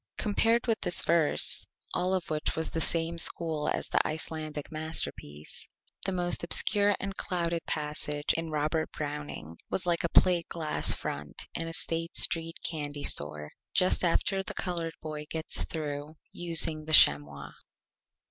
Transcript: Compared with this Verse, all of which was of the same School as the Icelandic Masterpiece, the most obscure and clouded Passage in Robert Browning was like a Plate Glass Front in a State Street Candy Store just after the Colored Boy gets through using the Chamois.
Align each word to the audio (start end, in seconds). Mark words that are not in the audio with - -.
Compared 0.17 0.65
with 0.65 0.81
this 0.81 1.03
Verse, 1.03 1.67
all 1.93 2.15
of 2.15 2.27
which 2.31 2.55
was 2.55 2.69
of 2.69 2.73
the 2.73 2.81
same 2.81 3.19
School 3.19 3.67
as 3.69 3.87
the 3.87 3.99
Icelandic 4.07 4.71
Masterpiece, 4.71 5.69
the 6.07 6.11
most 6.11 6.43
obscure 6.43 6.95
and 6.99 7.15
clouded 7.17 7.63
Passage 7.67 8.33
in 8.35 8.49
Robert 8.49 8.91
Browning 8.93 9.57
was 9.69 9.85
like 9.85 10.03
a 10.03 10.09
Plate 10.09 10.47
Glass 10.49 10.95
Front 10.95 11.45
in 11.53 11.67
a 11.67 11.73
State 11.73 12.15
Street 12.15 12.57
Candy 12.63 13.03
Store 13.03 13.51
just 13.75 14.03
after 14.03 14.41
the 14.41 14.55
Colored 14.55 14.95
Boy 15.03 15.27
gets 15.29 15.65
through 15.65 16.15
using 16.31 16.85
the 16.85 16.93
Chamois. 16.93 17.51